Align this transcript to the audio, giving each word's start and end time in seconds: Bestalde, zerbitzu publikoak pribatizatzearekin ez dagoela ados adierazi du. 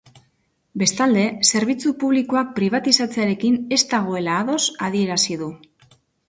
Bestalde, 0.81 1.25
zerbitzu 1.51 1.93
publikoak 2.03 2.49
pribatizatzearekin 2.55 3.61
ez 3.79 3.79
dagoela 3.93 4.39
ados 4.47 4.59
adierazi 4.89 5.39
du. 5.45 5.53